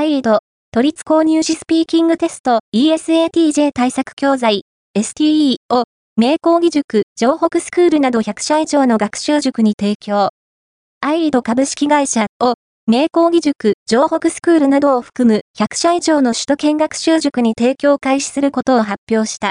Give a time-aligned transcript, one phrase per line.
[0.00, 0.38] アイリド、
[0.72, 4.62] 都立購入士スピーキングテスト ESATJ 対策教材
[4.96, 5.84] STE を
[6.16, 10.30] 名工義塾、城北スクールなど100社以上の学習塾に提供。
[11.02, 12.54] アイリド株式会社を
[12.86, 19.48] 名工義塾、城北スクールなどを含む100社以上の首都圏学習塾に提供開始することを発表した。